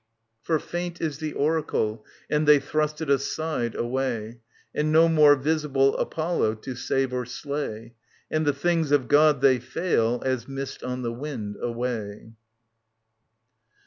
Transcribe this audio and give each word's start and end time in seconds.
For 0.41 0.57
faint 0.57 0.99
is 0.99 1.19
the 1.19 1.33
oracle, 1.33 2.03
And 2.27 2.47
they 2.47 2.57
thrust 2.59 3.01
it 3.01 3.09
aside, 3.11 3.75
away; 3.75 4.39
And 4.73 4.91
no 4.91 5.07
more 5.07 5.35
visible 5.35 5.95
Apollo 5.97 6.55
to 6.55 6.73
save 6.73 7.13
or 7.13 7.23
slay; 7.27 7.93
And 8.31 8.43
the 8.43 8.51
things 8.51 8.91
of 8.91 9.07
God, 9.07 9.41
they 9.41 9.59
fail 9.59 10.19
As 10.25 10.47
mist 10.47 10.81
on 10.83 11.03
the 11.03 11.13
wind 11.13 11.55
away. 11.61 12.31